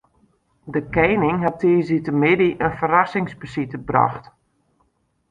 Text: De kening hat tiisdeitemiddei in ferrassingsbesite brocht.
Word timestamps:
De 0.73 0.81
kening 0.95 1.39
hat 1.43 1.59
tiisdeitemiddei 1.59 2.51
in 2.65 2.77
ferrassingsbesite 2.79 3.77
brocht. 3.87 4.25